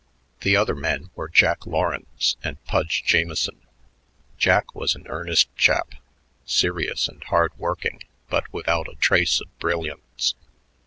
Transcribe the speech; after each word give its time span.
The 0.39 0.55
other 0.57 0.73
men 0.73 1.11
were 1.13 1.29
Jack 1.29 1.67
Lawrence 1.67 2.35
and 2.43 2.57
Pudge 2.65 3.03
Jamieson. 3.05 3.61
Jack 4.35 4.73
was 4.73 4.95
an 4.95 5.05
earnest 5.07 5.47
chap, 5.55 5.93
serious 6.43 7.07
and 7.07 7.23
hard 7.25 7.51
working 7.55 8.01
but 8.27 8.51
without 8.51 8.87
a 8.87 8.95
trace 8.95 9.39
of 9.41 9.55
brilliance. 9.59 10.33